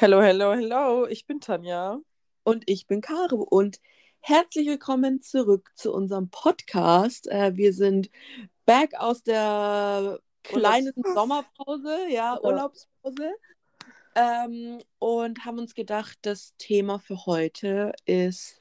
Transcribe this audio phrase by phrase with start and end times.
[0.00, 1.06] Hello, hello, hello.
[1.06, 2.00] Ich bin Tanja.
[2.42, 3.42] Und ich bin Caro.
[3.42, 3.80] Und
[4.20, 7.26] herzlich willkommen zurück zu unserem Podcast.
[7.26, 8.08] Äh, wir sind
[8.64, 12.40] back aus der kleinen Sommerpause, ja, Ja.
[12.40, 13.34] Urlaubspause.
[14.14, 18.59] Ähm, und haben uns gedacht, das Thema für heute ist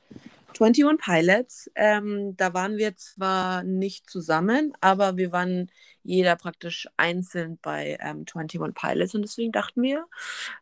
[0.53, 1.69] 21 Pilots.
[1.75, 5.71] Ähm, da waren wir zwar nicht zusammen, aber wir waren
[6.03, 10.05] jeder praktisch einzeln bei ähm, 21 Pilots und deswegen dachten wir,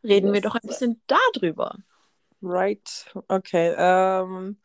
[0.04, 0.44] reden wir Yes.
[0.44, 1.78] doch ein bisschen darüber.
[2.42, 3.06] Right.
[3.28, 3.74] Okay.
[3.78, 4.58] Ähm,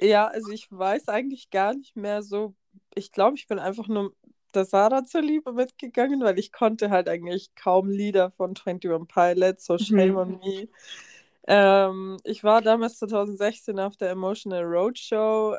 [0.00, 2.54] ja, also ich weiß eigentlich gar nicht mehr so.
[2.94, 4.14] Ich glaube, ich bin einfach nur
[4.54, 9.64] der Sarah zur Liebe mitgegangen, weil ich konnte halt eigentlich kaum Lieder von 21 Pilots,
[9.64, 10.16] so Shame Mhm.
[10.16, 10.68] on Me.
[11.48, 15.56] Ähm, ich war damals 2016 auf der Emotional Roadshow.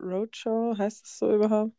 [0.00, 1.72] Roadshow, heißt es so überhaupt?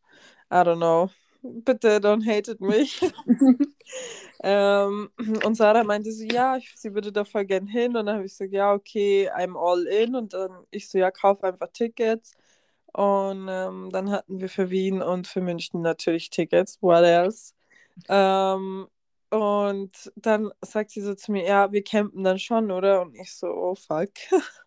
[0.52, 1.09] I don't know.
[1.41, 3.02] Bitte don't hated mich.
[4.44, 5.10] Ähm,
[5.44, 7.96] und Sarah meinte so, ja, ich, sie würde da voll gern hin.
[7.96, 10.16] Und dann habe ich gesagt, ja, okay, I'm all in.
[10.16, 12.34] Und dann ich so, ja, kauf einfach Tickets.
[12.94, 16.82] Und ähm, dann hatten wir für Wien und für München natürlich Tickets.
[16.82, 17.54] What else?
[18.10, 18.88] Ähm,
[19.36, 23.02] und dann sagt sie so zu mir, ja, wir campen dann schon, oder?
[23.02, 24.12] Und ich so, oh fuck.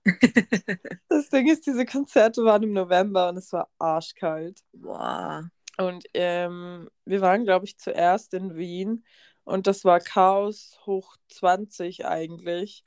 [1.09, 4.61] Das Ding ist, diese Konzerte waren im November und es war arschkalt.
[4.73, 5.51] Boah.
[5.79, 9.05] Und ähm, wir waren, glaube ich, zuerst in Wien
[9.45, 12.83] und das war Chaos hoch 20 eigentlich.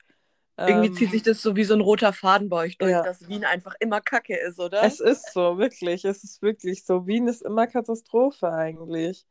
[0.64, 3.02] Irgendwie Ähm, zieht sich das so wie so ein roter Faden bei euch durch, Ja.
[3.02, 4.82] dass Wien einfach immer Kacke ist, oder?
[4.82, 6.04] Es ist so, wirklich.
[6.04, 7.06] Es ist wirklich so.
[7.06, 9.26] Wien ist immer Katastrophe eigentlich.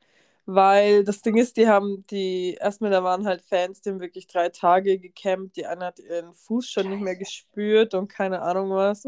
[0.53, 4.27] Weil das Ding ist, die haben die, erstmal da waren halt Fans, die haben wirklich
[4.27, 5.55] drei Tage gecampt.
[5.55, 9.05] Die eine hat ihren Fuß schon nicht mehr gespürt und keine Ahnung was.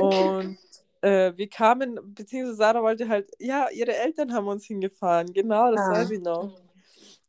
[0.00, 0.56] Und
[1.00, 5.80] äh, wir kamen, beziehungsweise Sarah wollte halt, ja, ihre Eltern haben uns hingefahren, genau, das
[5.80, 5.90] Ah.
[5.92, 6.60] weiß ich noch.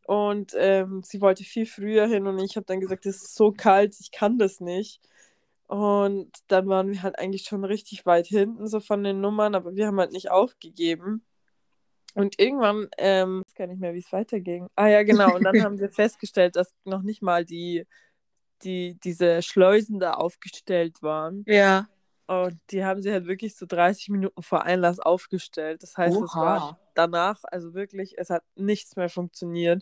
[0.05, 3.51] Und ähm, sie wollte viel früher hin und ich habe dann gesagt, es ist so
[3.51, 5.01] kalt, ich kann das nicht.
[5.67, 9.75] Und dann waren wir halt eigentlich schon richtig weit hinten, so von den Nummern, aber
[9.75, 11.23] wir haben halt nicht aufgegeben.
[12.15, 14.67] Und irgendwann, ähm, ich weiß gar nicht mehr, wie es weiterging.
[14.75, 15.35] Ah ja, genau.
[15.35, 17.85] Und dann haben wir festgestellt, dass noch nicht mal die,
[18.63, 21.43] die, diese Schleusen da aufgestellt waren.
[21.47, 21.87] Ja.
[22.29, 25.81] Und die haben sie halt wirklich so 30 Minuten vor Einlass aufgestellt.
[25.81, 26.79] Das heißt, es war Oha.
[26.93, 29.81] danach, also wirklich, es hat nichts mehr funktioniert.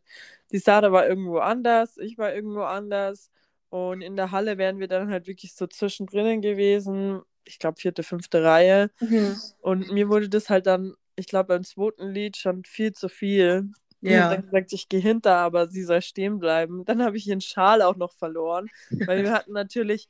[0.53, 3.29] Die Sarah war irgendwo anders, ich war irgendwo anders.
[3.67, 7.21] Und in der Halle wären wir dann halt wirklich so zwischendrin gewesen.
[7.43, 8.91] Ich glaube, vierte, fünfte Reihe.
[9.01, 9.35] Mhm.
[9.59, 13.69] Und mir wurde das halt dann, ich glaube, beim zweiten Lied schon viel zu viel.
[14.05, 14.29] Habe Ja.
[14.29, 16.85] dann gesagt, ich gehe hinter, aber sie soll stehen bleiben.
[16.85, 20.07] Dann habe ich ihren Schal auch noch verloren, weil wir hatten natürlich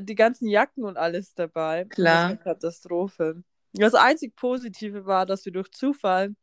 [0.00, 1.82] die ganzen Jacken und alles dabei.
[1.82, 2.30] Und Klar.
[2.34, 3.44] Das Katastrophe.
[3.74, 6.34] Das einzig Positive war, dass wir durch Zufall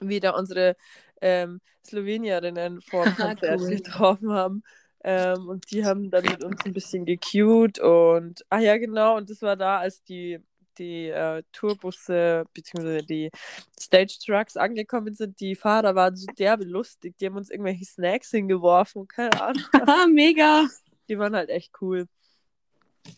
[0.00, 0.76] wieder unsere
[1.20, 3.70] ähm, Slowenierinnen vor dem Haha, Konzert cool.
[3.70, 4.62] getroffen haben.
[5.04, 9.30] Ähm, und die haben dann mit uns ein bisschen gecued und ach ja, genau, und
[9.30, 10.40] das war da, als die,
[10.78, 13.02] die äh, Tourbusse bzw.
[13.02, 13.30] die
[13.78, 15.40] Stage Trucks angekommen sind.
[15.40, 19.62] Die Fahrer waren so derbe lustig, die haben uns irgendwelche Snacks hingeworfen keine Ahnung.
[20.14, 20.66] Mega.
[21.08, 22.06] Die waren halt echt cool.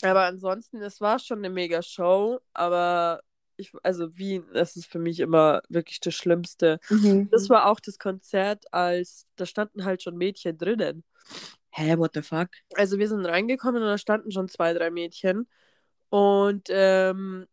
[0.03, 3.23] Aber ansonsten, es war schon eine mega Show, aber
[3.57, 6.79] ich, also Wien, das ist für mich immer wirklich das Schlimmste.
[6.89, 7.29] Mhm.
[7.31, 11.05] Das war auch das Konzert, als da standen halt schon Mädchen drinnen.
[11.71, 12.49] Hä, what the fuck?
[12.75, 15.47] Also wir sind reingekommen und da standen schon zwei, drei Mädchen.
[16.11, 17.47] Und ähm,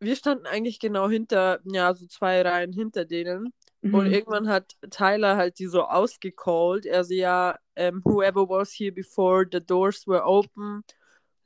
[0.00, 3.52] wir standen eigentlich genau hinter, ja, so zwei Reihen hinter denen.
[3.82, 4.12] Und Mhm.
[4.12, 6.86] irgendwann hat Tyler halt die so ausgecallt.
[6.86, 10.82] Er so, ja, ähm, whoever was here before the doors were open,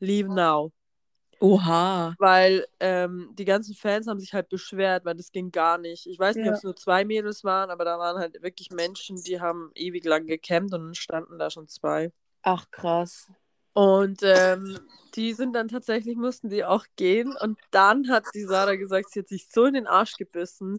[0.00, 0.72] leave now.
[1.40, 2.14] Oha.
[2.18, 6.06] Weil ähm, die ganzen Fans haben sich halt beschwert, weil das ging gar nicht.
[6.06, 6.52] Ich weiß nicht, Ja.
[6.52, 10.04] ob es nur zwei Mädels waren, aber da waren halt wirklich Menschen, die haben ewig
[10.04, 12.12] lang gecampt und dann standen da schon zwei.
[12.42, 13.28] Ach, krass.
[13.74, 14.78] Und ähm,
[15.16, 17.36] die sind dann tatsächlich, mussten die auch gehen.
[17.36, 20.78] Und dann hat die Sarah gesagt, sie hat sich so in den Arsch gebissen,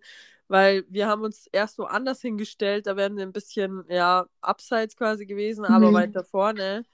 [0.49, 5.27] weil wir haben uns erst woanders hingestellt, da wären wir ein bisschen, ja, abseits quasi
[5.27, 5.93] gewesen, aber Mhm.
[5.93, 6.85] weiter vorne.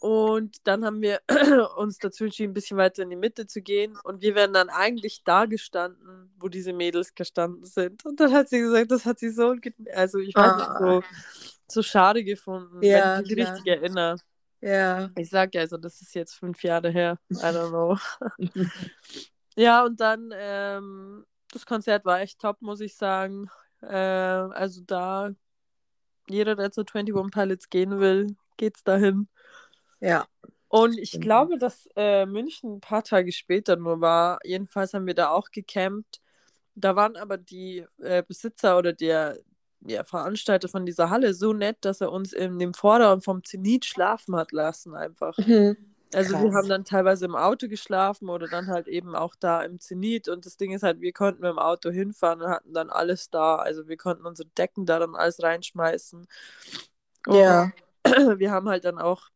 [0.00, 1.20] Und dann haben wir
[1.76, 3.98] uns dazu entschieden, ein bisschen weiter in die Mitte zu gehen.
[4.04, 8.04] Und wir wären dann eigentlich da gestanden, wo diese Mädels gestanden sind.
[8.06, 9.56] Und dann hat sie gesagt, das hat sie so,
[9.94, 11.04] also ich weiß nicht, so,
[11.68, 13.36] so schade gefunden, Ja, wenn ich mich klar.
[13.36, 14.20] richtig erinnere.
[14.64, 15.10] Ja.
[15.16, 17.18] Ich sag ja, also das ist jetzt fünf Jahre her.
[17.30, 17.98] I don't know.
[19.56, 23.50] ja, und dann, ähm, das Konzert war echt top, muss ich sagen.
[23.82, 25.32] Äh, also da,
[26.30, 29.28] jeder, der zu 21 Pilots gehen will, geht's dahin.
[30.00, 30.26] Ja.
[30.68, 34.38] Und ich glaube, dass äh, München ein paar Tage später nur war.
[34.44, 36.22] Jedenfalls haben wir da auch gecampt.
[36.74, 39.38] Da waren aber die äh, Besitzer oder der,
[39.86, 43.84] ja, Veranstalter von dieser Halle so nett, dass er uns in dem Vorderraum vom Zenit
[43.84, 45.36] schlafen hat lassen einfach.
[45.38, 45.76] Mhm.
[46.14, 46.54] Also wir Krass.
[46.54, 50.46] haben dann teilweise im Auto geschlafen oder dann halt eben auch da im Zenit und
[50.46, 53.56] das Ding ist halt, wir konnten mit dem Auto hinfahren und hatten dann alles da.
[53.56, 56.26] Also wir konnten unsere Decken da dann alles reinschmeißen.
[57.26, 57.72] Und Ja.
[58.38, 59.28] wir haben halt dann auch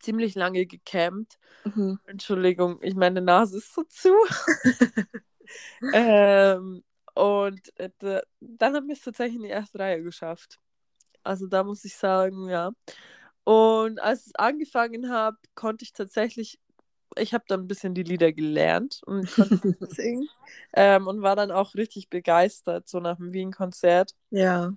[0.00, 1.38] ziemlich lange gecampt.
[1.64, 1.98] Mhm.
[2.06, 4.10] Entschuldigung, ich meine Nase ist so zu.
[5.92, 6.82] ähm,
[7.14, 10.58] und äh, da- dann haben wir es tatsächlich in die erste Reihe geschafft.
[11.22, 12.72] Also da muss ich sagen, ja.
[13.44, 16.58] Und als ich angefangen habe, konnte ich tatsächlich,
[17.16, 20.28] ich habe dann ein bisschen die Lieder gelernt und konnte singen
[20.72, 24.14] ähm, und war dann auch richtig begeistert, so nach dem Wien-Konzert.
[24.30, 24.72] Ja.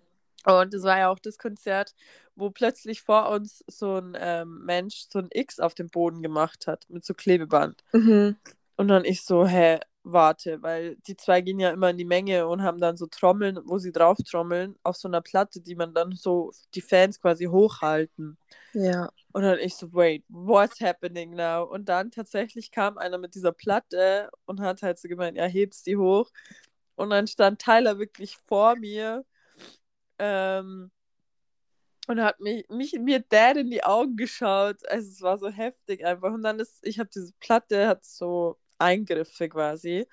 [0.45, 1.93] Und es war ja auch das Konzert,
[2.35, 6.67] wo plötzlich vor uns so ein ähm, Mensch so ein X auf dem Boden gemacht
[6.67, 7.83] hat mit so Klebeband.
[7.91, 8.37] Mhm.
[8.77, 9.79] Und dann ich so, hä,
[10.11, 13.59] warte, weil die zwei gehen ja immer in die Menge und haben dann so Trommeln,
[13.65, 17.45] wo sie drauf trommeln, auf so einer Platte, die man dann so, die Fans quasi
[17.45, 18.37] hochhalten.
[18.73, 19.09] Ja.
[19.33, 21.63] Und dann ich so, wait, what's happening now?
[21.63, 25.85] Und dann tatsächlich kam einer mit dieser Platte und hat halt so gemeint, ja, hebst
[25.87, 26.31] die hoch.
[26.95, 29.25] Und dann stand Tyler wirklich vor mir
[30.19, 30.91] ähm,
[32.07, 34.87] und hat mich, mich mir Dad in die Augen geschaut.
[34.89, 36.33] Also es war so heftig einfach.
[36.33, 40.07] Und dann ist, ich habe diese Platte, hat so Eingriffe quasi.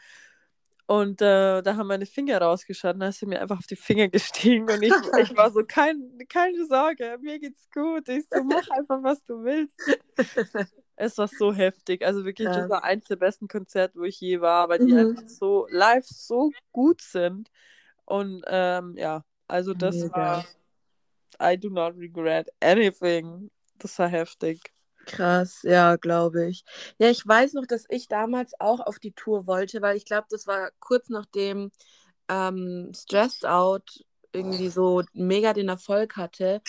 [0.87, 3.77] Und äh, da haben meine Finger rausgeschaut und da ist sie mir einfach auf die
[3.77, 4.69] Finger gestiegen.
[4.69, 8.09] Und ich, ich war so, kein, keine Sorge, mir geht's gut.
[8.09, 9.75] Ich so, mach einfach, was du willst.
[10.97, 12.05] Es war so heftig.
[12.05, 12.69] Also wirklich, das Krass.
[12.71, 14.99] war eins der besten Konzerte, wo ich je war, weil die Mhm.
[14.99, 17.51] einfach so live so gut sind.
[18.05, 20.15] Und ähm, ja, also das Mega.
[20.15, 20.45] war
[21.43, 23.51] I do not regret anything.
[23.79, 24.74] Das war heftig.
[25.07, 26.65] Krass, ja, glaube ich.
[26.99, 30.27] Ja, ich weiß noch, dass ich damals auch auf die Tour wollte, weil ich glaube,
[30.31, 31.71] das war kurz nachdem
[32.29, 36.63] ähm, Stressed Out irgendwie so mega den Erfolg hatte.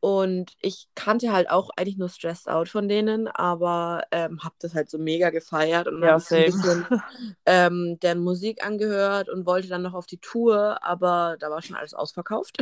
[0.00, 4.74] Und ich kannte halt auch eigentlich nur Stressed Out von denen, aber ähm, habe das
[4.74, 6.86] halt so mega gefeiert und Ja, habe ein bisschen
[7.46, 11.76] ähm, deren Musik angehört und wollte dann noch auf die Tour, aber da war schon
[11.76, 12.58] alles ausverkauft.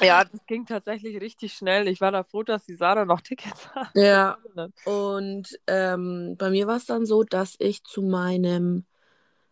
[0.00, 1.88] Ja, das ging tatsächlich richtig schnell.
[1.88, 3.90] Ich war da froh, dass die Sarah noch Tickets hat.
[3.94, 4.38] Ja,
[4.84, 8.84] Und ähm, bei mir war es dann so, dass ich zu meinem,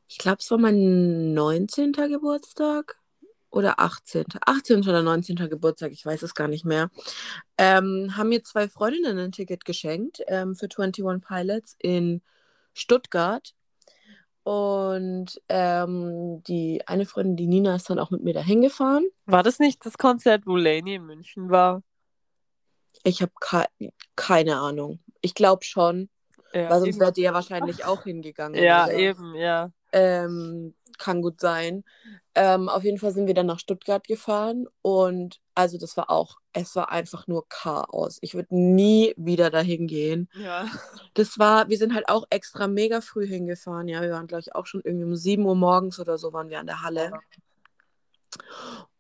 [0.09, 1.93] ich glaube, es war mein 19.
[1.93, 2.97] Geburtstag
[3.51, 4.25] oder 18.
[4.47, 4.81] 18.
[4.81, 5.37] oder 19.
[5.49, 6.91] Geburtstag, ich weiß es gar nicht mehr,
[7.59, 12.23] ähm, haben mir zwei Freundinnen ein Ticket geschenkt ähm, für 21 Pilots in
[12.73, 13.55] Stuttgart.
[14.43, 19.05] Und ähm, die eine Freundin, die Nina, ist dann auch mit mir dahin gefahren.
[19.27, 21.83] War das nicht das Konzert, wo Lainey in München war?
[23.05, 23.67] Ich habe ke
[24.17, 25.01] keine Ahnung.
[25.21, 26.09] Ich glaube schon,
[26.53, 28.63] Ja, weil sonst wärt ihr ja wahrscheinlich auch hingegangen.
[28.63, 29.71] ja eben, ja.
[29.93, 31.83] Ähm, kann gut sein.
[32.35, 36.37] Ähm, auf jeden Fall sind wir dann nach Stuttgart gefahren und also das war auch,
[36.53, 38.19] es war einfach nur Chaos.
[38.21, 40.29] Ich würde nie wieder dahin gehen.
[40.35, 40.67] Ja.
[41.15, 43.89] Das war, wir sind halt auch extra mega früh hingefahren.
[43.89, 46.51] Ja, wir waren, glaube ich, auch schon irgendwie um 7 Uhr morgens oder so waren
[46.51, 47.11] wir an der Halle.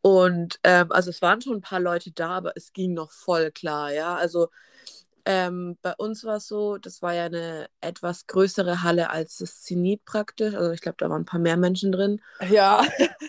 [0.00, 3.50] Und ähm, also es waren schon ein paar Leute da, aber es ging noch voll
[3.52, 4.16] klar, ja.
[4.16, 4.48] Also
[5.24, 9.62] ähm, bei uns war es so, das war ja eine etwas größere Halle als das
[9.62, 10.54] Zenit praktisch.
[10.54, 12.20] Also ich glaube, da waren ein paar mehr Menschen drin.
[12.48, 12.84] Ja.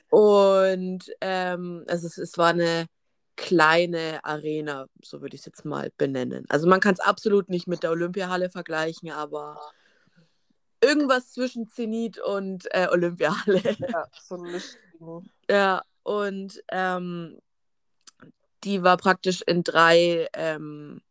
[0.09, 2.87] Und ähm, also es, es war eine
[3.35, 6.45] kleine Arena, so würde ich es jetzt mal benennen.
[6.49, 9.59] Also man kann es absolut nicht mit der Olympiahalle vergleichen, aber
[10.81, 13.61] irgendwas zwischen Zenit und äh, Olympiahalle.
[13.79, 15.29] ja so Mischding.
[15.49, 17.39] Ja, und ähm,
[18.63, 21.01] die war praktisch in drei ähm,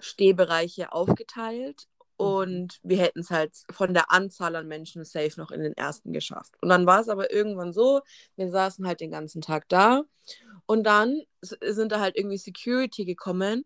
[0.00, 1.86] Stehbereiche aufgeteilt
[2.16, 6.12] und wir hätten es halt von der Anzahl an Menschen safe noch in den ersten
[6.12, 6.54] geschafft.
[6.60, 8.00] Und dann war es aber irgendwann so,
[8.36, 10.02] wir saßen halt den ganzen Tag da
[10.66, 13.64] und dann sind da halt irgendwie Security gekommen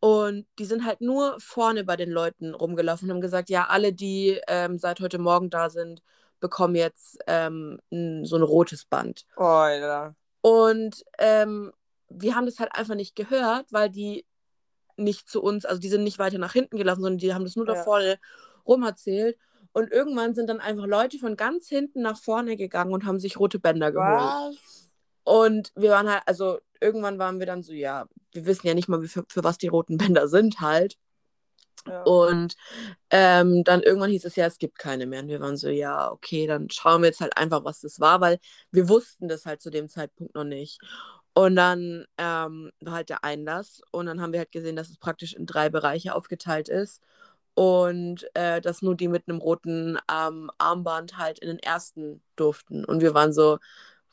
[0.00, 3.92] und die sind halt nur vorne bei den Leuten rumgelaufen und haben gesagt, ja, alle,
[3.92, 6.02] die ähm, seit heute Morgen da sind,
[6.40, 9.26] bekommen jetzt ähm, n- so ein rotes Band.
[9.36, 10.14] Oh, ja.
[10.40, 11.72] Und ähm,
[12.08, 14.24] wir haben das halt einfach nicht gehört, weil die
[14.98, 17.56] nicht zu uns, also die sind nicht weiter nach hinten gelaufen, sondern die haben das
[17.56, 17.84] nur da Ja.
[17.84, 18.18] vorne
[18.66, 19.38] rum erzählt.
[19.72, 23.38] Und irgendwann sind dann einfach Leute von ganz hinten nach vorne gegangen und haben sich
[23.38, 24.08] rote Bänder geholt.
[24.08, 24.92] Was?
[25.24, 28.88] Und wir waren halt, also irgendwann waren wir dann so, ja, wir wissen ja nicht
[28.88, 30.96] mal, für, für was die roten Bänder sind halt.
[31.86, 32.02] Ja.
[32.02, 32.56] Und
[33.10, 35.22] ähm, dann irgendwann hieß es ja, es gibt keine mehr.
[35.22, 38.20] Und wir waren so, ja, okay, dann schauen wir jetzt halt einfach, was das war,
[38.20, 38.38] weil
[38.70, 40.80] wir wussten das halt zu dem Zeitpunkt noch nicht.
[41.38, 44.96] Und dann ähm, war halt der Einlass und dann haben wir halt gesehen, dass es
[44.96, 47.00] praktisch in drei Bereiche aufgeteilt ist
[47.54, 52.84] und äh, dass nur die mit einem roten ähm, Armband halt in den ersten durften.
[52.84, 53.58] Und wir waren so,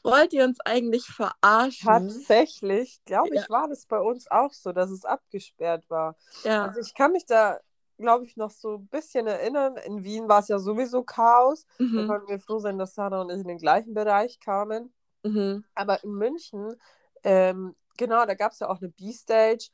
[0.03, 1.84] wollt ihr uns eigentlich verarschen?
[1.84, 3.50] Tatsächlich, glaube ich, Ja.
[3.50, 6.15] war das bei uns auch so, dass es abgesperrt war.
[6.44, 6.65] Ja.
[6.65, 7.60] Also ich kann mich da,
[7.98, 9.77] glaube ich, noch so ein bisschen erinnern.
[9.77, 11.65] In Wien war es ja sowieso Chaos.
[11.79, 12.08] Da Mhm.
[12.08, 14.94] konnten wir froh sein, dass Sarah und ich in den gleichen Bereich kamen.
[15.24, 15.63] Mhm.
[15.74, 16.75] Aber in München,
[17.25, 19.67] ähm, genau, da gab es ja auch eine B-Stage.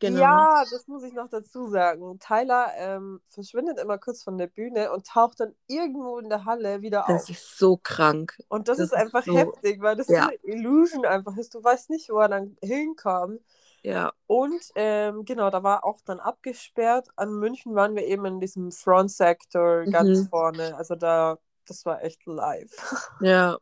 [0.00, 0.18] Genau.
[0.18, 2.18] Ja, das muss ich noch dazu sagen.
[2.20, 6.80] Tyler ähm, verschwindet immer kurz von der Bühne und taucht dann irgendwo in der Halle
[6.80, 7.28] wieder Das auf.
[7.30, 8.38] ist so krank.
[8.48, 10.28] Und das, das ist ist einfach so- heftig, weil das Ja.
[10.28, 11.54] eine Illusion einfach ist.
[11.54, 13.42] Du weißt nicht, wo er dann hinkommt.
[13.82, 14.12] Ja.
[14.26, 17.08] Und ähm, genau, da war auch dann abgesperrt.
[17.16, 20.28] An München waren wir eben in diesem Front Sector ganz Mhm.
[20.28, 20.76] vorne.
[20.78, 22.70] Also da, das war echt live.
[23.20, 23.58] Ja.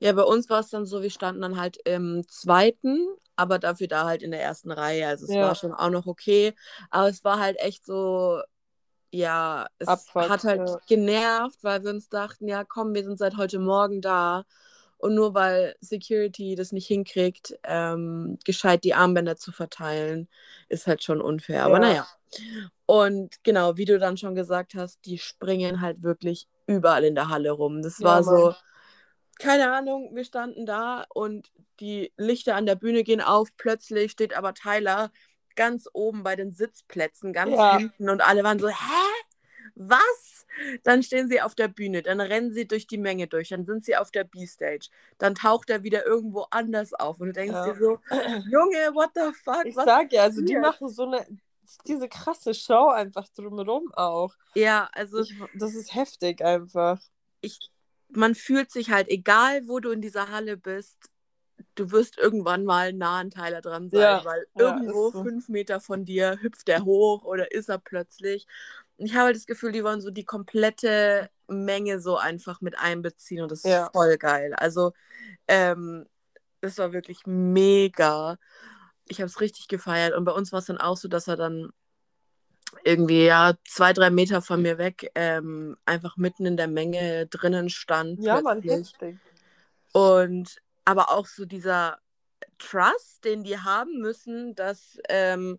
[0.00, 3.86] Ja, bei uns war es dann so, wir standen dann halt im zweiten, aber dafür
[3.86, 5.06] da halt in der ersten Reihe.
[5.06, 5.42] Also es Ja.
[5.48, 6.54] war schon auch noch okay.
[6.90, 8.40] Aber es war halt echt so,
[9.12, 10.78] ja, es Abfuck, hat halt ja.
[10.88, 14.44] genervt, weil wir uns dachten, ja komm, wir sind seit heute Morgen da.
[14.98, 20.28] Und nur weil Security das nicht hinkriegt, ähm, gescheit die Armbänder zu verteilen,
[20.68, 21.64] ist halt schon unfair.
[21.64, 21.88] Aber Ja.
[21.88, 22.06] naja.
[22.86, 27.28] Und genau, wie du dann schon gesagt hast, die springen halt wirklich überall in der
[27.28, 27.82] Halle rum.
[27.82, 28.52] Das war so,
[29.40, 33.48] keine Ahnung, wir standen da und die Lichter an der Bühne gehen auf.
[33.56, 35.10] Plötzlich steht aber Tyler
[35.56, 37.78] ganz oben bei den Sitzplätzen, ganz Ja.
[37.78, 38.74] hinten und alle waren so, hä?
[39.74, 40.46] Was?
[40.82, 43.84] Dann stehen sie auf der Bühne, dann rennen sie durch die Menge durch, dann sind
[43.84, 47.72] sie auf der B-Stage, dann taucht er wieder irgendwo anders auf und du denkst Ja.
[47.72, 47.98] dir so,
[48.50, 49.64] Junge, what the fuck?
[49.64, 51.26] Ich was sag ja, also die machen so eine,
[51.86, 54.34] diese krasse Show einfach drumherum auch.
[54.54, 57.00] Ja, also Ich, das ist heftig einfach.
[57.42, 57.58] ich,
[58.12, 60.98] man fühlt sich halt, egal wo du in dieser Halle bist,
[61.74, 65.22] du wirst irgendwann mal nah an Tyler dran sein, Ja, weil ja, irgendwo ist so.
[65.22, 68.46] fünf Meter von dir hüpft er hoch oder ist er plötzlich.
[68.96, 72.78] Und ich habe halt das Gefühl, die wollen so die komplette Menge so einfach mit
[72.78, 73.90] einbeziehen und das ist Ja.
[73.92, 74.54] voll geil.
[74.54, 74.92] Also,
[75.48, 76.06] ähm,
[76.60, 78.38] das war wirklich mega.
[79.08, 81.36] Ich habe es richtig gefeiert und bei uns war es dann auch so, dass er
[81.36, 81.70] dann
[82.84, 87.68] irgendwie ja zwei, drei Meter von mir weg ähm, einfach mitten in der Menge drinnen
[87.70, 88.22] stand.
[88.22, 89.16] Ja, man, heftig.
[89.92, 91.98] Und aber auch so dieser
[92.58, 95.58] Trust, den die haben müssen, dass ähm,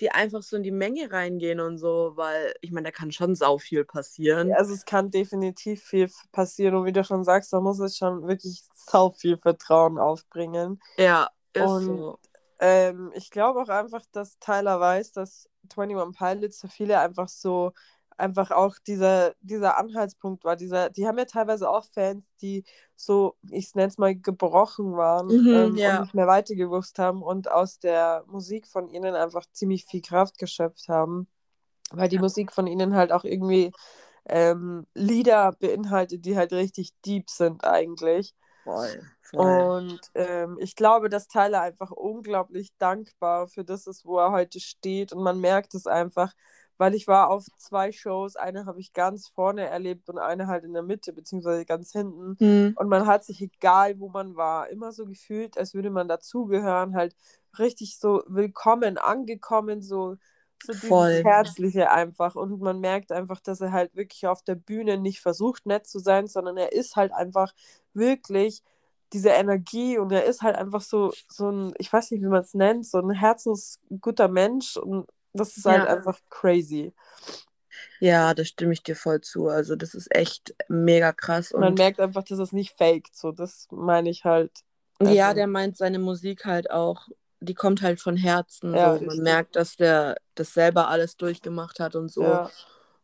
[0.00, 3.34] die einfach so in die Menge reingehen und so, weil ich meine, da kann schon
[3.34, 4.48] sau viel passieren.
[4.48, 7.96] Ja, Also es kann definitiv viel passieren und wie du schon sagst, da muss es
[7.96, 10.80] schon wirklich sau viel Vertrauen aufbringen.
[10.96, 12.18] Ja, ist Und- so.
[12.64, 17.72] Ähm, ich glaube auch einfach, dass Tyler weiß, dass 21 Pilots für viele einfach so,
[18.16, 20.56] einfach auch dieser, dieser Anhaltspunkt war.
[20.56, 22.64] Dieser, die haben ja teilweise auch Fans, die
[22.96, 25.92] so, ich nenne es mal, gebrochen waren Mhm, ähm, ja.
[25.92, 30.38] und nicht mehr weitergewusst haben und aus der Musik von ihnen einfach ziemlich viel Kraft
[30.38, 31.26] geschöpft haben.
[31.90, 32.20] Weil die Ja.
[32.20, 33.72] Musik von ihnen halt auch irgendwie
[34.26, 38.34] ähm, Lieder beinhaltet, die halt richtig deep sind eigentlich.
[38.64, 39.02] Voll,
[39.32, 44.60] Und ähm, ich glaube, dass Tyler einfach unglaublich dankbar für das ist, wo er heute
[44.60, 45.12] steht.
[45.12, 46.32] Und man merkt es einfach,
[46.78, 48.36] weil ich war auf zwei Shows.
[48.36, 52.36] Eine habe ich ganz vorne erlebt und eine halt in der Mitte, beziehungsweise ganz hinten.
[52.38, 52.74] Hm.
[52.76, 56.94] Und man hat sich, egal wo man war, immer so gefühlt, als würde man dazugehören,
[56.94, 57.16] halt
[57.58, 60.16] richtig so willkommen, angekommen, so,
[60.64, 61.22] so dieses Voll.
[61.24, 62.34] Herzliche einfach.
[62.36, 65.98] Und man merkt einfach, dass er halt wirklich auf der Bühne nicht versucht, nett zu
[65.98, 67.52] sein, sondern er ist halt einfach
[67.94, 68.62] wirklich
[69.12, 72.40] diese Energie und er ist halt einfach so, so ein, ich weiß nicht, wie man
[72.42, 75.94] es nennt, so ein herzensguter Mensch und das ist halt Ja.
[75.96, 76.94] einfach crazy.
[78.00, 79.48] Ja, da stimme ich dir voll zu.
[79.48, 81.52] Also das ist echt mega krass.
[81.52, 84.50] Man Und merkt einfach, dass es nicht faked, so das meine ich halt.
[85.00, 87.08] ja, Also- der meint seine Musik halt auch,
[87.42, 88.74] die kommt halt von Herzen.
[88.74, 89.04] Ja, so.
[89.04, 92.22] Man merkt, dass der das selber alles durchgemacht hat und so.
[92.22, 92.50] Ja.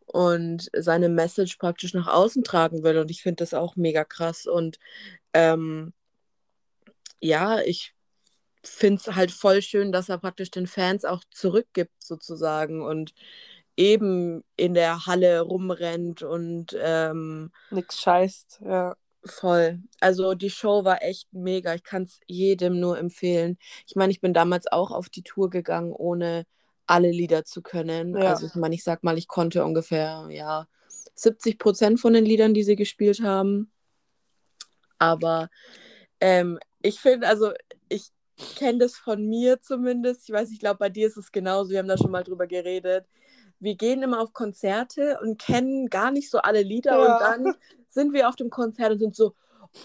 [0.07, 2.99] und seine Message praktisch nach außen tragen will.
[2.99, 4.47] Und ich finde das auch mega krass.
[4.47, 4.79] Und
[5.35, 5.93] ähm,
[7.21, 7.95] ja, ich
[8.65, 12.83] finde es halt voll schön, dass er praktisch den Fans auch zurückgibt, sozusagen.
[12.83, 13.13] Und
[13.77, 18.97] eben in der Halle rumrennt und ähm, Nix scheißt, ja.
[19.31, 19.81] Voll.
[20.01, 21.75] Also die Show war echt mega.
[21.75, 23.59] Ich kann es jedem nur empfehlen.
[23.87, 26.45] Ich meine, ich bin damals auch auf die Tour gegangen, ohne
[26.87, 28.17] alle Lieder zu können.
[28.17, 28.31] Ja.
[28.31, 30.67] Also ich meine, ich sag mal, ich konnte ungefähr, ja,
[31.15, 33.71] 70 Prozent von den Liedern, die sie gespielt haben.
[34.99, 35.49] Aber
[36.21, 37.53] ähm, ich finde, also
[37.89, 38.09] ich
[38.57, 40.29] kenne das von mir zumindest.
[40.29, 41.71] Ich weiß, ich glaube, bei dir ist es genauso.
[41.71, 43.07] Wir haben da schon mal drüber geredet.
[43.61, 47.15] Wir gehen immer auf Konzerte und kennen gar nicht so alle Lieder Ja.
[47.15, 47.55] und dann
[47.89, 49.35] sind wir auf dem Konzert und sind so,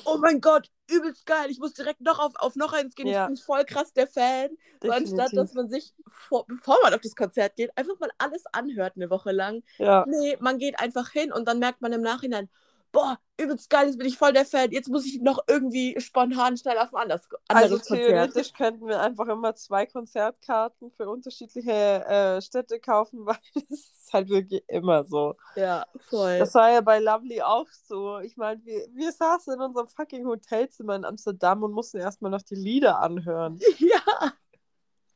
[0.06, 3.24] oh mein Gott, übelst geil, ich muss direkt noch auf, auf noch eins gehen, Ja.
[3.24, 4.50] ich bin voll krass der Fan.
[4.82, 8.44] So, anstatt dass man sich, vor, bevor man auf das Konzert geht, einfach mal alles
[8.52, 9.64] anhört eine Woche lang.
[9.78, 12.50] Ja, Nee, man geht einfach hin und dann merkt man im Nachhinein,
[12.94, 16.56] boah, übelst geil, jetzt bin ich voll der Fan, jetzt muss ich noch irgendwie spontan
[16.58, 18.32] schnell auf ein anderes, Also anderes Konzert.
[18.32, 21.72] theoretisch könnten wir einfach immer zwei Konzertkarten für unterschiedliche
[22.06, 25.36] äh, Städte kaufen, weil es ist halt wirklich immer so.
[25.56, 26.40] Ja, voll.
[26.40, 28.20] Das war ja bei Lovely auch so.
[28.20, 32.44] Ich meine, wir, wir saßen in unserem fucking Hotelzimmer in Amsterdam und mussten erstmal noch
[32.44, 33.60] die Lieder anhören.
[33.80, 34.34] ja.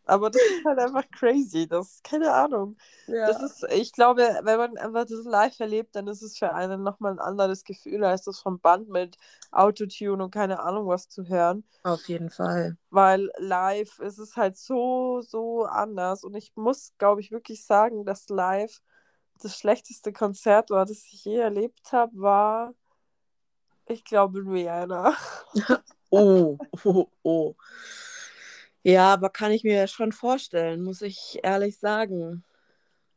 [0.08, 1.68] Aber das ist halt einfach crazy.
[1.68, 2.78] Das ist keine Ahnung.
[3.08, 3.28] ja.
[3.28, 6.84] Das ist, ich glaube, wenn man einfach das live erlebt, dann ist es für einen
[6.84, 9.18] nochmal ein anderes Gefühl, als das vom Band mit
[9.52, 11.64] Autotune und keine Ahnung was zu hören.
[11.84, 12.78] auf jeden Fall.
[12.90, 16.24] Weil live ist es halt so, so anders.
[16.24, 18.82] Und ich muss, glaube ich, wirklich sagen, dass live
[19.42, 22.74] das schlechteste Konzert war, das ich je erlebt habe, war,
[23.86, 25.14] ich glaube, Rihanna.
[26.10, 27.56] Oh, oh, oh.
[28.88, 32.46] Ja, aber kann ich mir schon vorstellen, muss ich ehrlich sagen.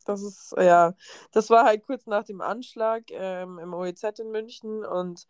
[0.07, 0.95] Das ist, ja,
[1.33, 5.29] das war halt kurz nach dem Anschlag ähm, im OEZ in München und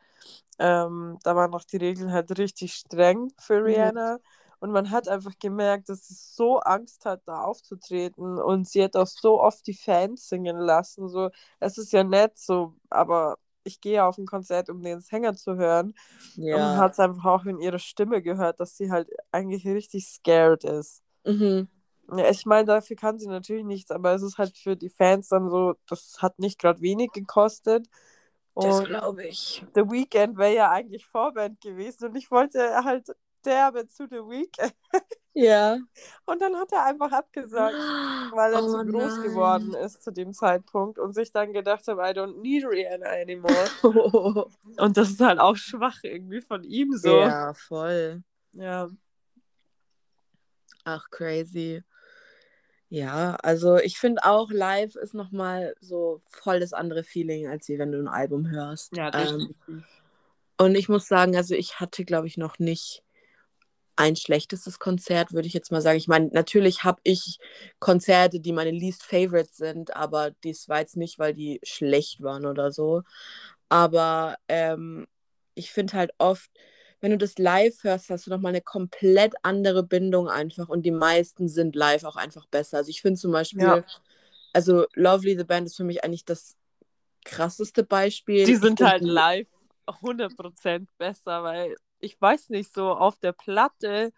[0.59, 3.65] ähm, da waren noch die Regeln halt richtig streng für Mhm.
[3.65, 4.19] Rihanna.
[4.61, 8.39] Und man hat einfach gemerkt, dass sie so Angst hat, da aufzutreten.
[8.41, 11.09] Und sie hat auch so oft die Fans singen lassen.
[11.09, 11.31] So,
[11.61, 15.57] es ist ja nett so, aber ich gehe auf ein Konzert, um den Sänger zu
[15.57, 15.95] hören.
[16.51, 16.79] Und man Ja.
[16.79, 21.03] hat es einfach auch in ihrer Stimme gehört, dass sie halt eigentlich richtig scared ist.
[21.25, 21.69] Mhm.
[22.13, 25.29] Ja, ich meine, dafür kann sie natürlich nichts, aber es ist halt für die Fans
[25.29, 27.87] dann so, das hat nicht gerade wenig gekostet.
[28.59, 29.65] Das Und glaube ich.
[29.75, 33.09] The Weeknd wäre ja eigentlich Vorband gewesen und ich wollte halt
[33.45, 34.75] derbe zu The Weeknd.
[35.35, 35.79] Ja.
[36.27, 37.75] Und dann hat er einfach abgesagt,
[38.35, 39.23] weil er Oh zu groß nein.
[39.23, 43.71] geworden ist zu dem Zeitpunkt und sich dann gedacht hat, I don't need Rihanna anymore.
[44.77, 47.21] Und das ist halt auch schwach irgendwie von ihm so.
[47.21, 48.23] Ja, voll.
[48.53, 48.89] Ja.
[50.85, 51.83] Ach, crazy.
[52.89, 57.79] Ja, also ich finde auch, live ist nochmal so voll das andere Feeling, als wie
[57.79, 58.97] wenn du ein Album hörst.
[58.97, 60.03] Ja, ähm, definitiv.
[60.59, 63.05] und ich muss sagen, also ich hatte, glaube ich, noch nicht
[64.01, 65.99] ein schlechtestes Konzert, würde ich jetzt mal sagen.
[65.99, 67.39] Ich meine, natürlich habe ich
[67.81, 72.47] Konzerte, die meine least favorites sind, aber dies war jetzt nicht, weil die schlecht waren
[72.47, 73.03] oder so.
[73.69, 75.07] Aber ähm,
[75.55, 76.51] ich finde halt oft,
[77.01, 80.93] wenn du das live hörst, hast du nochmal eine komplett andere Bindung einfach und die
[80.93, 82.79] meisten sind live auch einfach besser.
[82.79, 83.85] Also ich finde zum Beispiel, Ja.
[84.55, 86.57] also Lovely the Band ist für mich eigentlich das
[87.27, 88.47] krasseste Beispiel.
[88.47, 89.49] Die sind halt live
[89.87, 94.13] 100% besser, weil ich weiß nicht, so auf der Platte,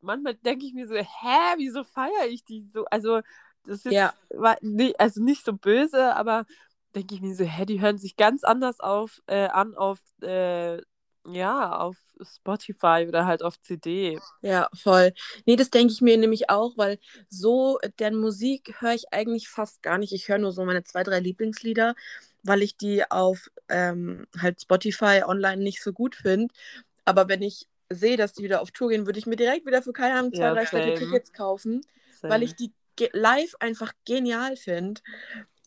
[0.00, 2.84] manchmal denke ich mir so, hä, wieso feiere ich die so?
[2.86, 3.20] Also,
[3.64, 4.14] das ist Ja.
[4.30, 4.56] war
[4.98, 6.46] also nicht so böse, aber
[6.94, 10.80] denke ich mir so, hä, die hören sich ganz anders auf, äh, an auf, äh,
[11.26, 14.18] ja, auf Spotify oder halt auf CD.
[14.40, 15.12] Ja, voll.
[15.46, 19.82] Nee, das denke ich mir nämlich auch, weil so, deren Musik höre ich eigentlich fast
[19.82, 20.12] gar nicht.
[20.12, 21.94] Ich höre nur so meine zwei, drei Lieblingslieder,
[22.42, 26.52] weil ich die auf ähm, halt Spotify online nicht so gut finde.
[27.08, 29.82] Aber wenn ich sehe, dass die wieder auf Tour gehen, würde ich mir direkt wieder
[29.82, 30.94] für keine Ahnung zwei, Ja, drei same.
[30.94, 31.80] Tickets kaufen,
[32.26, 32.44] weil Same.
[32.44, 32.72] ich die
[33.12, 35.00] live einfach genial finde.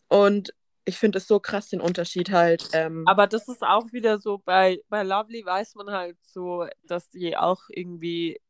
[0.08, 2.68] Und ich finde es so krass, den Unterschied halt.
[2.72, 7.08] Ähm, Aber das ist auch wieder so, bei, bei Lovely weiß man halt so, dass
[7.10, 8.40] die auch irgendwie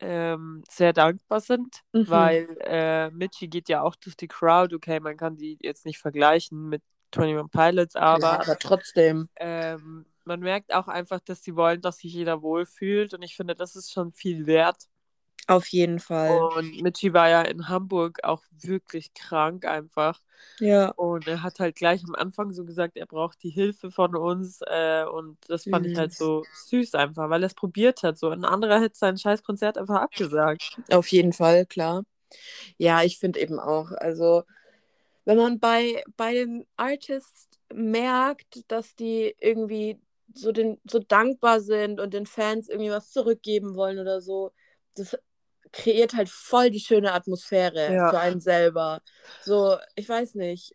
[0.00, 2.08] ähm, sehr dankbar sind, Mhm.
[2.08, 4.74] weil äh, Mitchie geht ja auch durch die Crowd.
[4.74, 6.82] Okay, man kann die jetzt nicht vergleichen mit
[7.16, 9.28] 21 Pilots, aber ja, aber trotzdem.
[9.36, 13.54] ähm, man merkt auch einfach, dass sie wollen, dass sich jeder wohlfühlt und ich finde,
[13.54, 14.88] das ist schon viel wert.
[15.48, 16.38] Auf jeden Fall.
[16.56, 20.20] Und Mitchie war ja in Hamburg auch wirklich krank einfach.
[20.60, 20.90] Ja.
[20.90, 24.60] Und er hat halt gleich am Anfang so gesagt, er braucht die Hilfe von uns.
[24.66, 26.18] Äh, und das fand ich halt Süß.
[26.18, 28.18] so süß einfach, weil er es probiert hat.
[28.18, 30.76] So ein anderer hätte sein scheiß Konzert einfach abgesagt.
[30.90, 32.04] Auf jeden Fall, klar.
[32.76, 34.44] Ja, ich finde eben auch, also
[35.24, 40.00] wenn man bei, bei den Artists merkt, dass die irgendwie
[40.34, 44.52] so, den, so dankbar sind und den Fans irgendwie was zurückgeben wollen oder so,
[44.94, 45.16] das
[45.72, 48.10] kreiert halt voll die schöne Atmosphäre Ja.
[48.10, 49.00] für einen selber.
[49.42, 50.74] So, ich weiß nicht.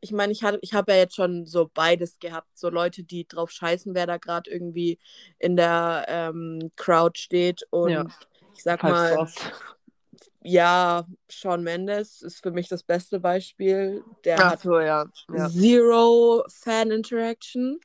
[0.00, 2.48] Ich meine, ich, hatte- ich habe ja jetzt schon so beides gehabt.
[2.56, 4.98] So Leute, die drauf scheißen, wer da gerade irgendwie
[5.38, 7.66] in der ähm, Crowd steht.
[7.70, 8.06] Und Ja.
[8.54, 9.52] ich sag Halt mal, soft.
[10.42, 14.02] ja, Shawn Mendes ist für mich das beste Beispiel.
[14.24, 15.04] Der Ach hat so, ja.
[15.50, 17.80] zero Fan-Interaction.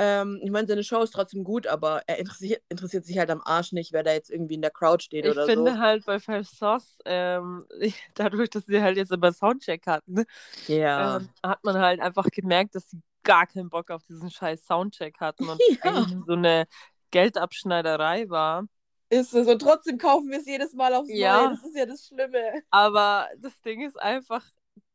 [0.00, 3.42] Ähm, ich meine, seine Show ist trotzdem gut, aber er interessiert, interessiert sich halt am
[3.44, 5.78] Arsch nicht, wer da jetzt irgendwie in der Crowd steht Ich oder finde so.
[5.78, 7.66] halt bei Five Sauce, ähm,
[8.14, 10.24] dadurch, dass sie halt jetzt immer Soundcheck hatten,
[10.68, 11.16] Ja.
[11.16, 15.18] ähm, hat man halt einfach gemerkt, dass sie gar keinen Bock auf diesen scheiß Soundcheck
[15.20, 16.06] hatten und Ja.
[16.26, 16.66] so eine
[17.10, 18.64] Geldabschneiderei war.
[19.10, 19.46] Ist es.
[19.48, 21.42] Und trotzdem kaufen wir es jedes Mal aufs Ja.
[21.42, 21.50] Neue.
[21.56, 22.62] Das ist ja das Schlimme.
[22.70, 24.44] Aber das Ding ist einfach,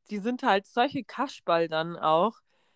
[0.10, 2.36] die sind halt solche Kaschball dann auch.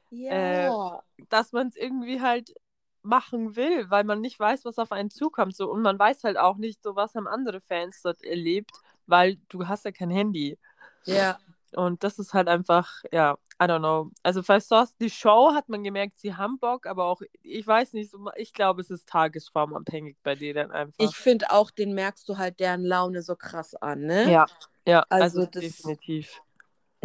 [0.09, 1.01] Ja.
[1.29, 2.53] dass man es irgendwie halt
[3.01, 5.55] machen will, weil man nicht weiß, was auf einen zukommt.
[5.55, 5.71] So.
[5.71, 8.71] Und man weiß halt auch nicht, so was haben andere Fans dort erlebt,
[9.05, 10.57] weil du hast ja kein Handy.
[11.05, 11.37] ja.
[11.73, 14.09] Und das ist halt einfach, ja, I don't know.
[14.23, 17.91] Also bei Sauce, die Show hat man gemerkt, sie haben Bock, aber auch, ich weiß
[17.93, 20.95] nicht, so, ich glaube, es ist tagesformabhängig bei denen einfach.
[20.97, 24.31] Ich finde auch, den merkst du halt deren Laune so krass an, ne?
[24.31, 24.45] ja,
[24.85, 26.41] ja, Also also, das- definitiv.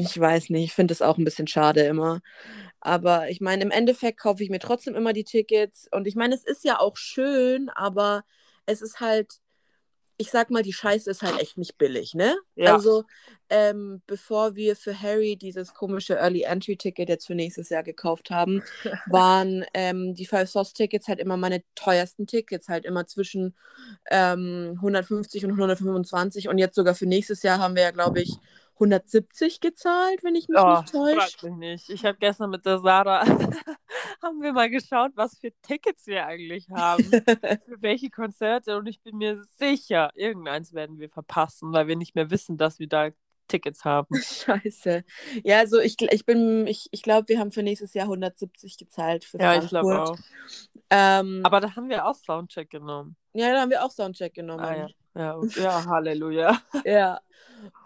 [0.06, 2.20] Ich weiß nicht, ich finde es auch ein bisschen schade immer.
[2.80, 5.88] Aber ich meine, im Endeffekt kaufe ich mir trotzdem immer die Tickets.
[5.92, 8.24] Und ich meine, es ist ja auch schön, aber
[8.66, 9.34] es ist halt,
[10.16, 12.36] ich sag mal, die Scheiße ist halt echt nicht billig, ne?
[12.54, 12.74] Ja.
[12.74, 13.04] Also,
[13.50, 18.30] ähm, bevor wir für Harry dieses komische Early Entry Ticket jetzt für nächstes Jahr gekauft
[18.30, 18.62] haben,
[19.06, 23.54] waren ähm, die Five Sauce Tickets halt immer meine teuersten Tickets, halt immer zwischen
[24.10, 26.48] ähm, 150 und 125.
[26.48, 28.38] Und jetzt sogar für nächstes Jahr haben wir ja, glaube ich,
[28.82, 31.46] 170 gezahlt, wenn ich mich Oh, nicht täusche.
[31.50, 31.90] mich nicht.
[31.90, 33.24] Ich habe gestern mit der Sarah,
[34.22, 37.04] haben wir mal geschaut, was für Tickets wir eigentlich haben,
[37.64, 42.14] für welche Konzerte und ich bin mir sicher, irgendeins werden wir verpassen, weil wir nicht
[42.14, 43.10] mehr wissen, dass wir da
[43.48, 44.08] Tickets haben.
[44.22, 45.04] Scheiße.
[45.44, 49.24] Ja, also ich, ich bin, ich, ich glaube, wir haben für nächstes Jahr 170 gezahlt
[49.24, 50.18] für Ja, ich glaube Frankfurt.
[50.18, 50.24] auch.
[50.90, 53.16] Ähm, Aber da haben wir auch Soundcheck genommen.
[53.34, 54.64] ja, da haben wir auch Soundcheck genommen.
[54.64, 54.86] Ah, ja.
[55.14, 55.60] Ja, okay.
[55.60, 56.58] ja, Halleluja.
[56.84, 57.20] Ja.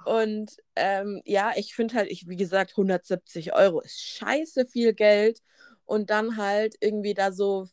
[0.05, 5.43] Und ähm, ja, ich finde halt, ich, wie gesagt, 170 Euro ist scheiße viel Geld.
[5.85, 7.69] Und dann halt irgendwie da so,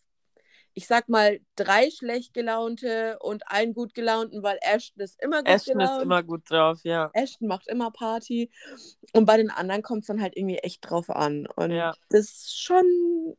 [0.75, 5.47] ich sag mal, drei schlecht gelaunte und einen gut gelaunten, weil Ashton ist immer gut
[5.49, 5.97] Ashton gelaunt.
[5.97, 7.09] ist immer gut drauf, ja.
[7.13, 8.51] Ashton macht immer Party.
[9.13, 11.47] Und bei den anderen kommt es dann halt irgendwie echt drauf an.
[11.55, 11.93] Und Ja.
[12.09, 13.35] das ist schon ein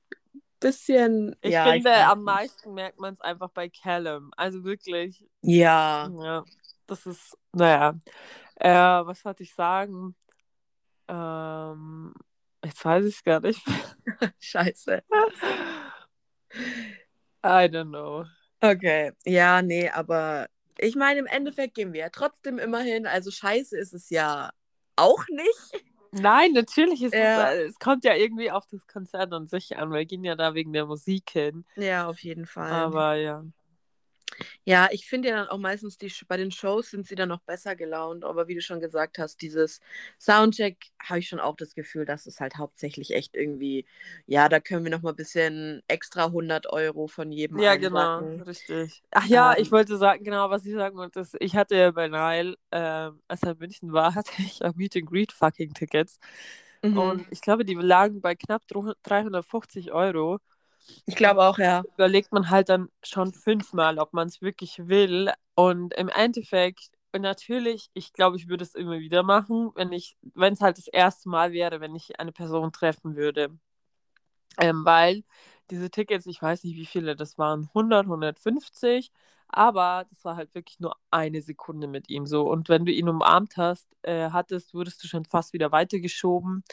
[0.61, 1.37] bisschen.
[1.42, 2.24] Ich ja, finde, weiß am nicht.
[2.24, 4.31] meisten merkt man es einfach bei Callum.
[4.37, 6.11] Also wirklich, Ja.
[6.20, 6.44] Ja,
[6.87, 7.94] das ist, naja.
[8.56, 10.14] Äh, was wollte ich sagen?
[11.08, 12.14] Ähm,
[12.64, 13.60] jetzt weiß ich es gar nicht.
[14.38, 15.02] Scheiße.
[17.44, 18.24] I don't know.
[18.60, 19.12] Okay.
[19.24, 23.06] Ja, nee, aber ich meine, im Endeffekt gehen wir ja trotzdem immer hin.
[23.06, 24.50] Also scheiße ist es ja
[24.96, 25.84] auch nicht.
[26.12, 27.52] Nein, natürlich ist Ja.
[27.52, 29.90] es, es kommt ja irgendwie auf das Konzert an sich an.
[29.92, 31.64] Wir gehen ja da wegen der Musik hin.
[31.76, 32.70] Ja, auf jeden Fall.
[32.70, 33.44] Aber ja.
[34.64, 37.40] Ja, ich finde ja dann auch meistens, die, bei den Shows sind sie dann noch
[37.42, 38.25] besser gelaunt.
[38.25, 39.81] Aber wie du schon gesagt hast, dieses
[40.18, 43.87] Soundcheck habe ich schon auch das Gefühl, dass es halt hauptsächlich echt irgendwie,
[44.27, 48.27] ja, da können wir noch mal ein bisschen extra 100 Euro von jedem Ja, genau,
[48.27, 48.42] einsacken.
[48.47, 49.03] richtig.
[49.12, 49.59] Ach ja, Ähm.
[49.59, 53.20] ich wollte sagen, genau, was ich sagen wollte, ist, ich hatte ja bei Nile, ähm,
[53.29, 56.18] als er in München war, hatte ich auch Meet and Greet fucking Tickets.
[56.83, 57.20] Mhm.
[57.20, 58.62] Und ich glaube, die lagen bei knapp
[59.03, 60.38] 350 Euro.
[61.07, 61.83] Ich glaube auch, ja.
[61.94, 65.33] überlegt man halt dann schon fünfmal, ob man es wirklich will.
[65.55, 70.55] Und im Endeffekt, natürlich, ich glaube, ich würde es immer wieder machen, wenn ich, wenn
[70.55, 73.51] es halt das erste Mal wäre, wenn ich eine Person treffen würde.
[74.59, 75.25] Ähm, weil
[75.70, 79.11] diese Tickets, ich weiß nicht, wie viele das waren, 100, 150,
[79.49, 82.49] aber das war halt wirklich nur eine Sekunde mit ihm so.
[82.49, 86.64] Und wenn du ihn umarmt hast, äh, hattest, wurdest du schon fast wieder weitergeschoben.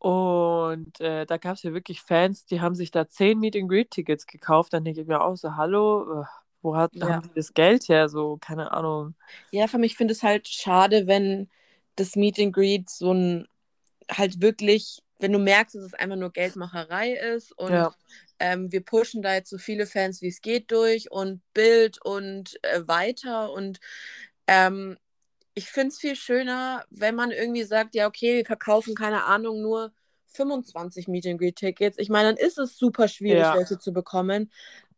[0.00, 4.72] Und äh, da gab es ja wirklich Fans, die haben sich da 10 Meet-and-Greet-Tickets gekauft.
[4.72, 6.24] Dann denke ich mir auch so, hallo, äh,
[6.62, 7.16] wo hat, Ja.
[7.16, 8.08] haben die das Geld her?
[8.08, 9.14] So, keine Ahnung.
[9.50, 11.50] Ja, für mich finde es halt schade, wenn
[11.96, 13.46] das Meet and Greet so ein
[14.10, 17.94] halt wirklich, wenn du merkst, dass es einfach nur Geldmacherei ist und Ja.
[18.38, 22.58] ähm, wir pushen da jetzt so viele Fans, wie es geht, durch und Bild und
[22.64, 23.80] äh, weiter und
[24.46, 24.96] ähm,
[25.54, 29.60] ich finde es viel schöner, wenn man irgendwie sagt, ja, okay, wir verkaufen, keine Ahnung,
[29.62, 29.92] nur
[30.26, 31.98] 25 Meet and Greet Tickets.
[31.98, 33.54] Ich meine, dann ist es super schwierig, Ja.
[33.54, 34.50] welche zu bekommen.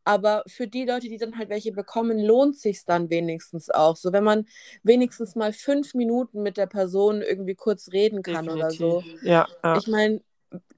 [0.04, 3.96] Aber für die Leute, die dann halt welche bekommen, lohnt sich dann wenigstens auch.
[3.96, 4.46] So, wenn man
[4.82, 9.00] wenigstens mal fünf Minuten mit der Person irgendwie kurz reden kann oder so.
[9.00, 9.22] Definitiv.
[9.22, 9.78] Ja, ja.
[9.78, 10.20] Ich meine,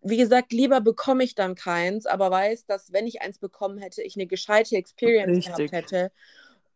[0.02, 4.02] wie gesagt, lieber bekomme ich dann keins, aber weiß, dass wenn ich eins bekommen hätte,
[4.02, 5.70] ich eine gescheite Experience Richtig.
[5.70, 6.12] gehabt hätte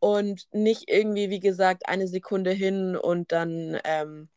[0.01, 4.29] und nicht irgendwie, wie gesagt, eine Sekunde hin und dann ähm,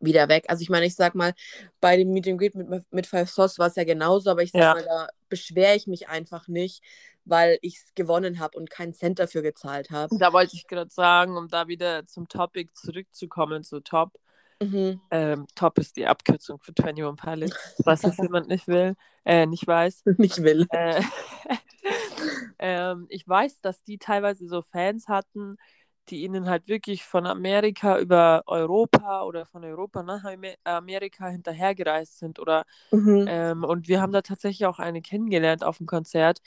[0.00, 0.46] wieder weg.
[0.48, 1.32] Also ich meine, ich sag mal,
[1.80, 4.50] bei dem Meet and Greet mit, mit Five Sauce war es ja genauso, aber ich
[4.50, 4.74] sag Ja.
[4.74, 6.82] mal, da beschwere ich mich einfach nicht,
[7.24, 10.16] weil ich es gewonnen habe und keinen Cent dafür gezahlt habe.
[10.18, 14.18] Da wollte ich gerade sagen, um da wieder zum Topic zurückzukommen, zu Top.
[14.60, 15.00] Mhm.
[15.10, 19.66] Ähm, Top ist die Abkürzung für 21 Pilots, was das jemand nicht will, äh, nicht
[19.66, 20.02] weiß.
[20.18, 20.66] Nicht will.
[20.70, 21.02] Äh,
[22.62, 25.56] ähm, ich weiß, dass die teilweise so Fans hatten,
[26.10, 32.18] die ihnen halt wirklich von Amerika über Europa oder von Europa nach Amer- Amerika hinterhergereist
[32.20, 32.40] sind.
[32.40, 33.26] Oder, Mhm.
[33.26, 36.40] ähm, und wir haben da tatsächlich auch eine kennengelernt auf dem Konzert.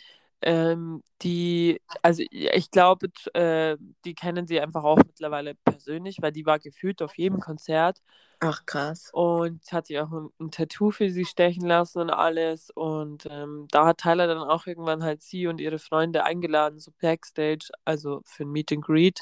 [0.45, 6.45] Ähm, die, also ich glaube, äh, die kennen sie einfach auch mittlerweile persönlich, weil die
[6.45, 7.99] war gefühlt auf jedem Konzert.
[8.41, 9.09] Ach, krass.
[9.11, 12.69] Und hat sich auch ein, ein, Tattoo für sie stechen lassen und alles.
[12.69, 16.91] Und ähm, da hat Tyler dann auch irgendwann halt sie und ihre Freunde eingeladen, so
[17.01, 19.19] Backstage, also für ein Meet and Greet.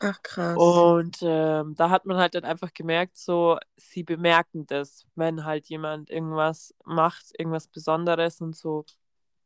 [0.00, 0.56] Ach, krass.
[0.56, 5.68] Und ähm, da hat man halt dann einfach gemerkt, so, sie bemerken das, wenn halt
[5.68, 8.84] jemand irgendwas macht, irgendwas Besonderes und so.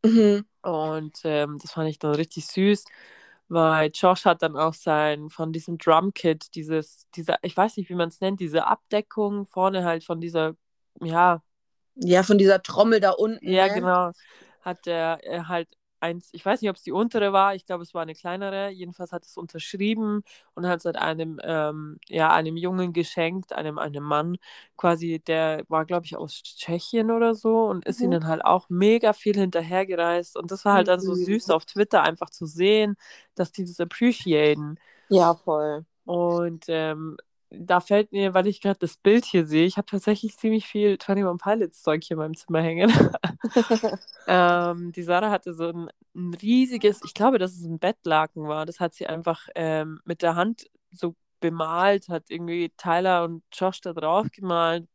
[0.05, 0.45] Mhm.
[0.63, 2.85] Und ähm, das fand ich dann richtig süß,
[3.49, 7.95] weil Josh hat dann auch sein, von diesem Drumkit, dieses, dieser, ich weiß nicht, wie
[7.95, 10.55] man es nennt, diese Abdeckung vorne halt von dieser,
[11.03, 11.43] ja.
[11.97, 13.51] Ja, von dieser Trommel da unten.
[13.51, 13.75] Ja, ne?
[13.75, 14.13] genau.
[14.63, 15.69] Hat er halt
[16.01, 18.71] eins, ich weiß nicht, ob es die untere war, ich glaube, es war eine kleinere.
[18.71, 20.23] Jedenfalls hat es unterschrieben
[20.55, 24.37] und hat es halt einem, ähm, ja, einem Jungen geschenkt, einem, einem Mann
[24.77, 28.07] quasi, der war, glaube ich, aus Tschechien oder so und ist mhm.
[28.07, 30.37] ihnen halt auch mega viel hinterhergereist.
[30.37, 32.97] Und das war halt dann so süß auf Twitter einfach zu sehen,
[33.35, 34.77] dass die das appreciaten.
[35.09, 35.85] Ja, voll.
[36.05, 37.17] Und ähm,
[37.51, 40.99] da fällt mir, weil ich gerade das Bild hier sehe, ich habe tatsächlich ziemlich viel
[41.05, 42.93] 21 Pilots Zeug hier in meinem Zimmer hängen.
[44.29, 48.67] ähm, die Sarah hatte so ein, ein, riesiges, ich glaube, dass es ein Bettlaken war.
[48.67, 53.81] Das hat sie einfach ähm, mit der Hand so bemalt, hat irgendwie Tyler und Josh
[53.81, 54.87] da drauf gemalt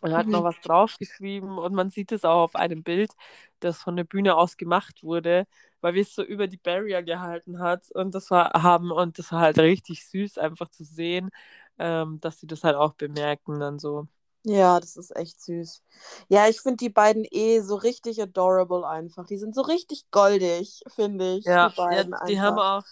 [0.00, 0.32] und hat mhm.
[0.32, 3.12] noch was draufgeschrieben und man sieht es auch auf einem Bild,
[3.60, 5.46] das von der Bühne aus gemacht wurde,
[5.80, 9.32] weil wir es so über die Barrier gehalten hat und das war haben und das
[9.32, 11.30] war halt richtig süß einfach zu sehen,
[11.78, 14.06] ähm, dass sie das halt auch bemerken dann so.
[14.42, 15.82] Ja, das ist echt süß.
[16.28, 19.26] Ja, ich finde die beiden eh so richtig adorable einfach.
[19.26, 21.44] Die sind so richtig goldig, finde ich.
[21.44, 22.84] Ja, die, beiden ja, die haben auch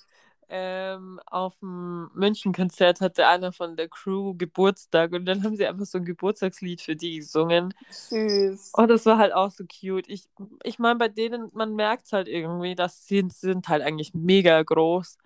[0.50, 5.84] ähm, auf dem München-Konzert hatte einer von der Crew Geburtstag und dann haben sie einfach
[5.84, 7.74] so ein Geburtstagslied für die gesungen.
[7.90, 8.72] Süß.
[8.72, 10.08] Und das war halt auch so cute.
[10.08, 10.28] Ich,
[10.62, 14.62] ich meine, bei denen, man merkt es halt irgendwie, dass sie sind halt eigentlich mega
[14.62, 15.18] groß.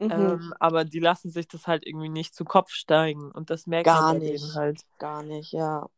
[0.00, 0.10] Mhm.
[0.10, 3.30] Ähm, aber die lassen sich das halt irgendwie nicht zu Kopf steigen.
[3.32, 4.54] Und das merkt Gar man nicht.
[4.54, 4.82] halt.
[4.98, 5.88] Gar nicht, ja.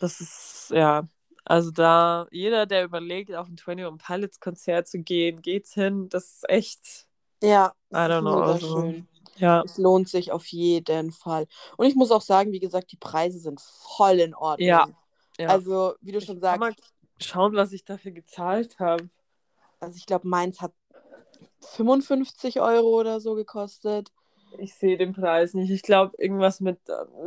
[0.00, 1.08] Das ist, ja.
[1.44, 6.08] Also da, jeder, der überlegt, auf ein 21 Pilots Konzert zu gehen, geht's hin.
[6.08, 7.06] Das ist echt
[7.42, 8.40] ja, I don't know.
[8.40, 8.94] Also,
[9.36, 9.62] ja.
[9.62, 11.46] Es lohnt sich auf jeden Fall.
[11.76, 14.68] Und ich muss auch sagen, wie gesagt, die Preise sind voll in Ordnung.
[14.68, 14.86] Ja.
[15.38, 15.48] ja.
[15.48, 16.60] Also, wie du schon ich sagst.
[16.60, 16.76] Kann mal
[17.18, 19.08] schauen, was ich dafür gezahlt habe.
[19.80, 20.72] Also, ich glaube, meins hat
[21.60, 24.10] 55 Euro oder so gekostet.
[24.58, 25.70] Ich sehe den Preis nicht.
[25.70, 26.78] Ich glaube, irgendwas mit,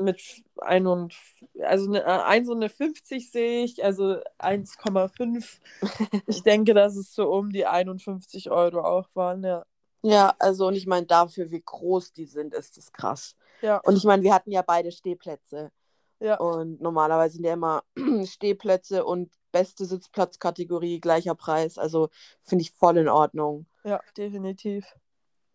[0.02, 0.22] mit
[0.58, 1.14] ein und
[1.62, 5.60] also eine, 1 und eine 50 sehe ich, also 1,5.
[6.28, 9.66] ich denke, dass es so um die 51 Euro auch waren, ja.
[10.02, 13.36] Ja, also und ich meine, dafür, wie groß die sind, ist das krass.
[13.62, 13.78] Ja.
[13.78, 15.72] Und ich meine, wir hatten ja beide Stehplätze.
[16.20, 16.38] Ja.
[16.38, 17.84] Und normalerweise sind ja immer
[18.26, 21.78] Stehplätze und beste Sitzplatzkategorie gleicher Preis.
[21.78, 22.10] Also
[22.44, 23.66] finde ich voll in Ordnung.
[23.84, 24.86] Ja, definitiv.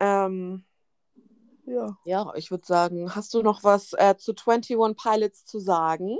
[0.01, 0.65] Ähm,
[1.67, 1.97] ja.
[2.05, 6.19] Ja, ich würde sagen, hast du noch was äh, zu 21 Pilots zu sagen?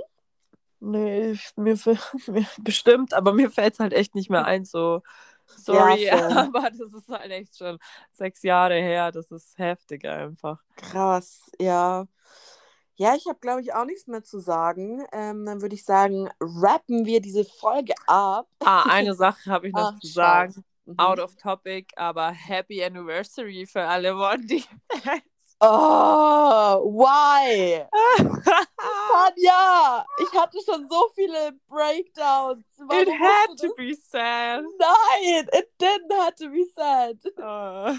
[0.79, 1.75] Nee, ich, mir,
[2.27, 5.01] mir bestimmt, aber mir fällt es halt echt nicht mehr ein, so
[5.47, 7.77] Sorry, ja, aber das ist halt echt schon
[8.11, 9.11] sechs Jahre her.
[9.11, 10.59] Das ist heftig einfach.
[10.75, 12.05] Krass, ja.
[12.97, 15.05] Ja, ich habe, glaube ich, auch nichts mehr zu sagen.
[15.11, 18.47] Ähm, dann würde ich sagen, rappen wir diese Folge ab.
[18.63, 20.63] Ah, eine Sache habe ich noch Ach, zu sagen.
[20.85, 20.99] Mhm.
[20.99, 24.63] Out of topic, aber Happy Anniversary für alle Wondi.
[25.67, 27.85] Oh, why?
[29.11, 32.63] Tanja, ich hatte schon so viele Breakdowns.
[32.77, 34.63] Warum it had to be sad.
[34.79, 37.17] Nein, it didn't have to be sad.
[37.37, 37.97] Oh.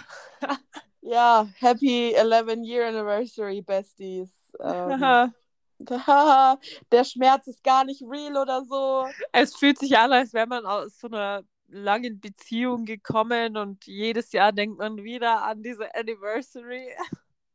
[1.02, 4.31] ja, happy 11 Year Anniversary, Besties.
[4.61, 5.33] Ähm,
[5.81, 9.07] der Schmerz ist gar nicht real oder so.
[9.33, 14.31] Es fühlt sich an, als wäre man aus so einer langen Beziehung gekommen und jedes
[14.31, 16.94] Jahr denkt man wieder an diese Anniversary.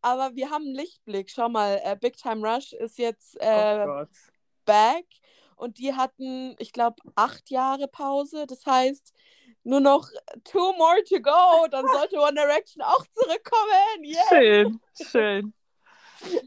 [0.02, 1.30] Aber wir haben einen Lichtblick.
[1.30, 4.06] Schau mal, äh, Big Time Rush ist jetzt äh, oh
[4.66, 5.06] back
[5.56, 8.46] und die hatten, ich glaube, acht Jahre Pause.
[8.48, 9.14] Das heißt,
[9.64, 10.08] nur noch
[10.44, 11.68] two more to go.
[11.70, 14.04] Dann sollte One Direction auch zurückkommen.
[14.04, 14.24] Yeah.
[14.30, 15.54] Schön, schön.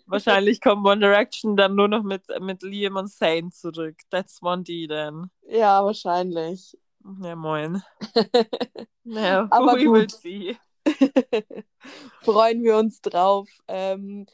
[0.06, 3.96] Wahrscheinlich kommt One Direction dann nur noch mit, mit Liam und Zane zurück.
[4.10, 5.30] That's one D dann.
[5.48, 6.76] Ja, wahrscheinlich.
[7.20, 7.82] Ja, moin.
[9.04, 9.94] ja, Aber we gut.
[9.94, 10.56] will see.
[12.22, 13.48] freuen wir uns drauf.
[13.68, 14.26] Ähm,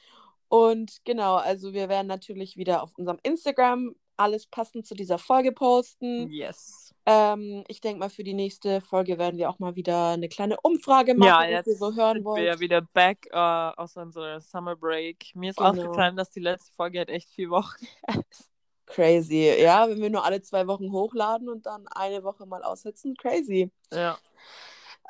[0.49, 5.51] und genau, also wir werden natürlich wieder auf unserem Instagram alles passend zu dieser Folge
[5.53, 6.31] posten.
[6.31, 6.95] Yes.
[7.07, 10.61] Ähm, ich denke mal, für die nächste Folge werden wir auch mal wieder eine kleine
[10.61, 12.41] Umfrage machen, ja, jetzt was ihr so hören sind wollt.
[12.43, 15.31] wir ja wieder back uh, aus unserer Summer Break.
[15.35, 15.71] Mir ist Genau.
[15.71, 17.87] aufgefallen, dass die letzte Folge halt echt vier Wochen
[18.31, 18.51] ist.
[18.87, 19.55] Crazy.
[19.59, 23.71] Ja, wenn wir nur alle zwei Wochen hochladen und dann eine Woche mal aussetzen, crazy.
[23.93, 24.19] Ja.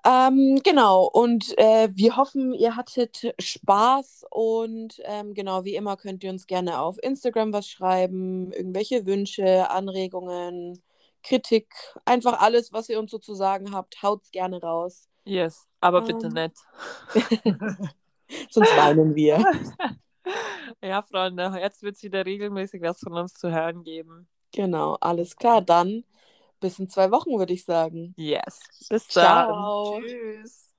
[0.04, 6.24] Ähm, genau, und äh, wir hoffen, ihr hattet Spaß und ähm, genau, wie immer könnt
[6.24, 10.82] ihr uns gerne auf Instagram was schreiben, irgendwelche Wünsche, Anregungen,
[11.22, 11.74] Kritik,
[12.06, 15.08] einfach alles, was ihr uns so zu sagen habt, haut's gerne raus.
[15.24, 16.32] Yes, aber bitte Ähm.
[16.32, 16.56] nicht.
[18.50, 19.44] Sonst weinen wir.
[20.82, 24.28] Ja, Freunde, jetzt wird es wieder regelmäßig was von uns zu hören geben.
[24.52, 26.04] Genau, alles klar, dann
[26.60, 28.16] bis in zwei Wochen, würde ich sagen.
[28.16, 28.60] Yes.
[28.88, 30.00] Bis Ciao.
[30.02, 30.02] dann.
[30.02, 30.69] Tschüss.